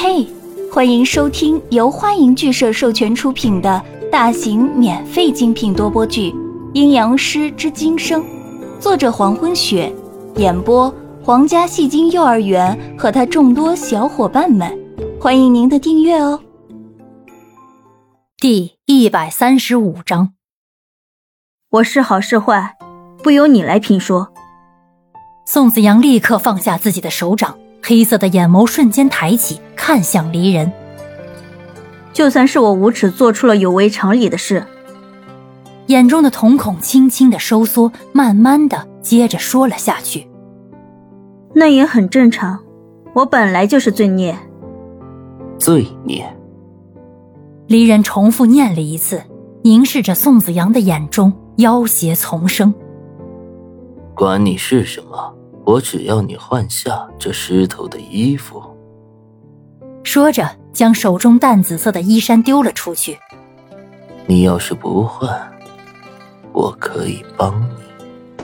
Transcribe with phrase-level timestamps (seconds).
[0.00, 0.24] 嘿，
[0.72, 6.30] 欢迎收听由欢迎剧社授权出品的大型免费精品多播剧
[6.72, 8.22] 《阴阳师之今生》，
[8.78, 9.92] 作者黄昏雪，
[10.36, 14.72] 演播皇家戏精幼儿园和他众多小伙伴们，
[15.20, 16.40] 欢迎您的订阅哦。
[18.36, 20.34] 第一百三十五章，
[21.70, 22.76] 我是好是坏，
[23.20, 24.32] 不由你来评说。
[25.44, 27.58] 宋子阳立刻放下自己的手掌。
[27.82, 30.70] 黑色的眼眸瞬间抬起，看向离人。
[32.12, 34.64] 就算是我无耻做出了有违常理的事，
[35.86, 40.26] 眼中的瞳孔轻轻的收缩，慢慢的接着说了下去。
[41.54, 42.58] 那也很正常，
[43.14, 44.36] 我本来就是罪孽。
[45.58, 46.26] 罪孽。
[47.66, 49.22] 离人重复念了一次，
[49.62, 52.74] 凝视着宋子阳的眼中妖邪丛生。
[54.14, 55.34] 管你是什么。
[55.68, 58.62] 我只要你换下这湿透的衣服。
[60.02, 63.18] 说着，将手中淡紫色的衣衫丢了出去。
[64.24, 65.28] 你要是不换，
[66.54, 68.42] 我可以帮你。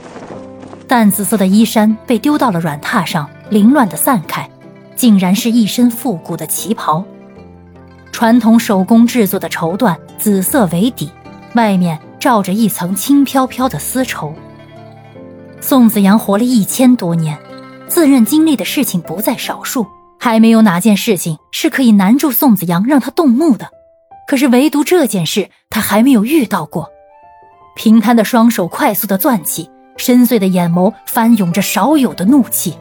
[0.87, 4.47] 淡紫色的衣衫被丢到了软榻上，凌乱的散开，
[4.95, 7.03] 竟然是一身复古的旗袍，
[8.11, 11.09] 传统手工制作的绸缎，紫色为底，
[11.55, 14.31] 外面罩着一层轻飘飘的丝绸。
[15.67, 17.39] 宋子阳活了一千多年，
[17.87, 19.87] 自认经历的事情不在少数，
[20.19, 23.71] 还没有哪件事情是可以难住宋子阳让他动怒的。
[24.27, 26.91] 可是唯独这件事，他还没有遇到过。
[27.75, 32.75] 平摊的双手快速的攥起，深邃的眼眸翻涌着少有的怒气。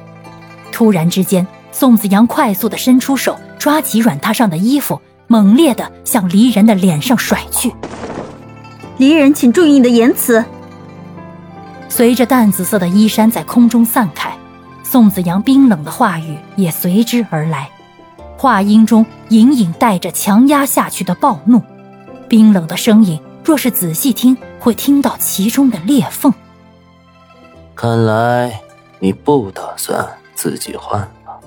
[0.70, 7.72] 突然之间，宋子阳快速的伸出手，抓起软榻上的衣服，猛烈的向离人的脸上甩去。
[8.98, 10.44] 离人，请注意你的言辞。
[11.88, 14.36] 随着淡紫色的衣衫在空中散开，
[14.82, 17.70] 宋子阳冰冷的话语也随之而来，
[18.36, 21.62] 话音中隐隐带着强压下去的暴怒。
[22.28, 26.32] 冰冷的声音，若是仔细听，会听到其中的裂缝。
[27.76, 28.60] 看来
[28.98, 31.40] 你不打算自己换了。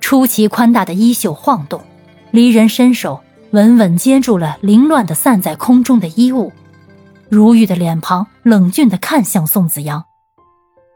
[0.00, 1.82] 出奇宽大的衣袖晃动，
[2.30, 3.20] 离人伸手
[3.50, 6.52] 稳稳接住了凌乱的散在空中的衣物。
[7.30, 10.04] 如玉的脸庞冷峻的看向宋子阳，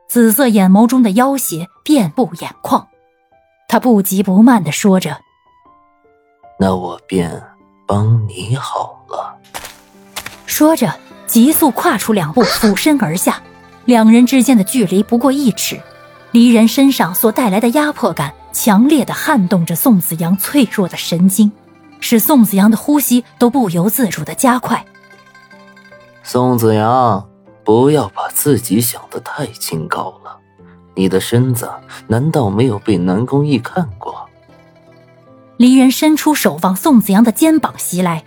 [0.09, 2.89] 紫色眼眸中的妖邪遍布眼眶。
[3.69, 5.21] 他不急不慢的说着
[6.59, 7.41] ：“那我便
[7.87, 9.39] 帮你好了。”
[10.45, 10.93] 说着，
[11.28, 13.41] 急速跨出两步，俯身而下。
[13.84, 15.81] 两人之间的距离不过一尺，
[16.33, 21.53] 离人身上所带来的压迫感强烈的撼动着宋子阳脆弱的神经，
[22.01, 24.84] 使宋子阳的呼吸都不由自主的加快。
[26.26, 27.28] 宋子阳，
[27.64, 30.38] 不要把自己想的太清高了。
[30.94, 31.70] 你的身子
[32.06, 34.26] 难道没有被南宫义看过？
[35.58, 38.24] 离人伸出手往宋子阳的肩膀袭来。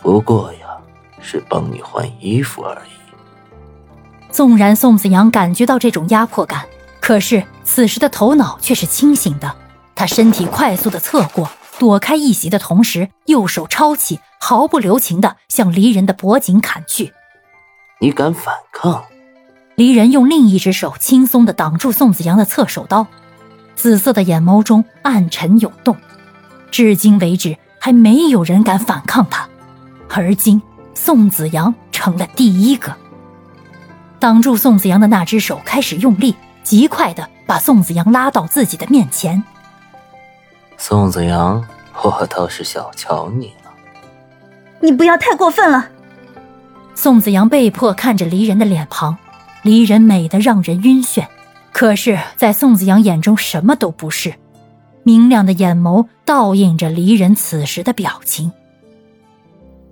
[0.00, 0.78] 不过呀，
[1.20, 4.30] 是帮你换衣服而已。
[4.30, 6.64] 纵然宋子阳感觉到这种压迫感，
[7.00, 9.56] 可是此时的头脑却是清醒的。
[9.96, 11.50] 他身体快速的侧过。
[11.78, 17.12] 躲开一袭的同时，右手抄起，毫不留情的向离人的脖颈砍去。
[18.00, 19.04] 你敢反抗？
[19.76, 23.06] 离人用另一只手轻松的挡住宋子阳的侧手刀，
[23.76, 25.96] 紫色的眼眸中暗沉涌动。
[26.70, 29.48] 至今为止，还没有人敢反抗他，
[30.08, 30.60] 而今
[30.94, 32.94] 宋子阳成了第一个。
[34.18, 39.42] 挡住宋子阳的那只手开始用力，极快的把宋子阳拉到自己的面前。
[40.76, 41.66] 宋子阳，
[42.02, 43.59] 我倒是小瞧你了。
[44.80, 45.88] 你不要太过分了。
[46.94, 49.16] 宋子阳被迫看着离人的脸庞，
[49.62, 51.26] 离人美得让人晕眩，
[51.72, 54.34] 可是，在宋子阳眼中什么都不是。
[55.02, 58.52] 明亮的眼眸倒映着离人此时的表情。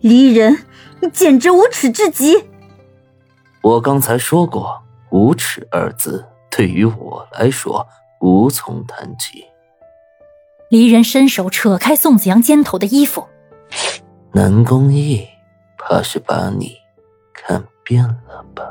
[0.00, 0.58] 离人，
[1.00, 2.44] 你简直无耻至极。
[3.62, 7.86] 我刚才说过，无耻二字对于我来说
[8.20, 9.44] 无从谈起。
[10.68, 13.26] 离人伸手扯开宋子阳肩头的衣服，
[14.32, 15.26] 南宫义，
[15.78, 16.76] 怕是把你
[17.32, 18.62] 看遍了吧？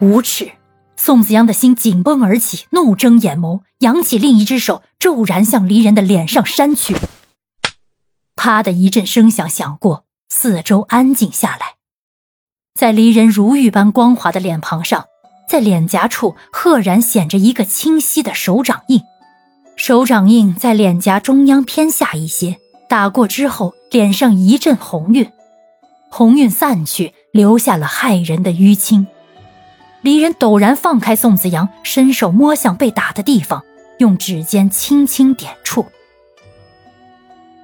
[0.00, 0.52] 无耻！
[0.96, 6.96] 宋子阳的心紧绷而起，怒睁眼眸，扬起另一只手，骤然向离人的脸上扇去。
[8.36, 11.76] 啪的一阵声响响过，四周安静下来。
[12.74, 15.06] 在离人如玉般光滑的脸庞上，
[15.48, 19.00] 在脸颊处赫然显着一个清晰的手掌印。
[19.76, 22.58] 手掌印在脸颊中央偏下一些，
[22.94, 25.32] 打过之后，脸上一阵红晕，
[26.10, 29.08] 红晕散去，留下了骇人的淤青。
[30.00, 33.64] 离人陡然放开宋子阳，伸手摸向被打的地方，
[33.98, 35.86] 用指尖轻轻点触。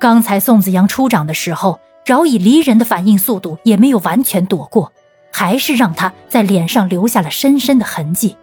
[0.00, 4.92] 刚才宋子阳出掌的时候，饶以离人的反应速度，也没有完全躲过，
[5.30, 8.36] 还是让他在脸上留下了深深的痕迹，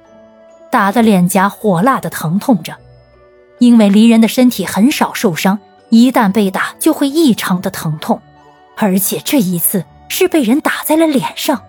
[0.72, 2.78] 打得脸颊火辣的疼痛着。
[3.60, 8.22] 因为离人的身体很少受伤，一旦被打就会异常的疼痛，
[8.76, 11.64] 而且这一次是被人打在了脸上。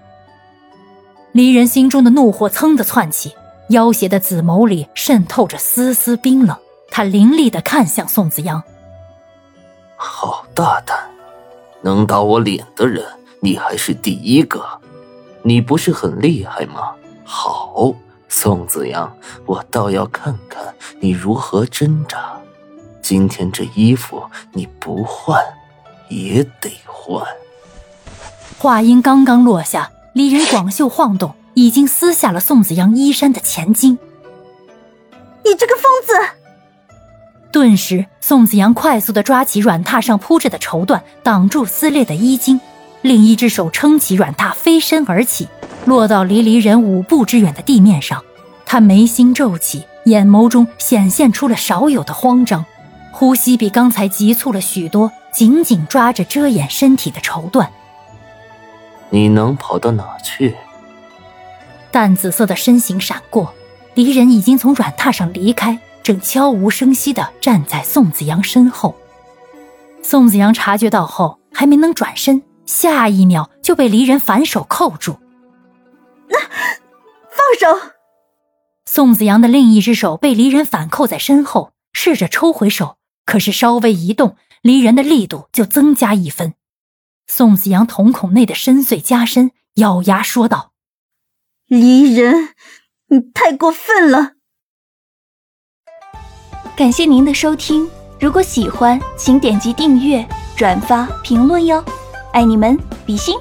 [1.32, 3.35] 离人心中的怒火噌的窜起，
[3.69, 6.56] 妖邪的紫眸里渗透着丝丝冰冷。
[6.91, 8.62] 他凌厉的看向宋子阳
[9.94, 10.99] ：“好大胆，
[11.82, 13.05] 能打我脸的人，
[13.41, 14.64] 你还是第一个。
[15.43, 16.93] 你不是很厉害吗？
[17.25, 17.94] 好。”
[18.31, 19.11] 宋子阳，
[19.47, 22.38] 我倒要看看你如何挣扎。
[23.09, 24.23] 今天这衣服
[24.53, 25.43] 你不换
[26.11, 27.27] 也得换。
[28.59, 33.99] 话音刚刚落下，离人广袖晃动，已经撕下了宋子阳衣衫的前襟。
[35.43, 36.13] 你这个疯子！
[37.51, 42.61] 顿时，宋子阳快速的抓起软榻上铺着的绸缎，挡住撕裂的衣襟，
[43.01, 45.49] 另一只手撑起软榻，飞身而起。
[45.87, 48.23] 落到离离人五步之远的地面上，
[48.67, 52.67] 他眉心皱起，眼眸中显现出了少有的慌张，
[53.19, 57.67] 呼吸比刚才急促了许多，紧紧抓着遮掩身体的绸缎。
[59.11, 60.55] 你能跑到哪去？
[61.91, 63.53] 淡紫色的身形闪过，
[63.94, 68.94] 离人已经从软榻上离开，正悄无声息地站在宋子阳身后。
[70.00, 75.19] 宋子阳察觉到后，还没能转身，下一秒就被离人反手扣住。
[76.31, 77.91] 放手！
[78.87, 82.94] 宋子阳的另一只手被离人反扣在身后，试着抽回手，
[83.29, 86.55] 可是稍微一动，离人的力度就增加一分。
[87.27, 90.73] 宋子阳瞳孔内的深邃加深，咬牙说道
[91.69, 92.55] ：“离人，
[93.09, 94.33] 你太过分了！”
[96.75, 100.27] 感谢您的收听，如果喜欢，请点击订阅、
[100.57, 101.85] 转发、评论哟，
[102.33, 103.35] 爱你们，比心。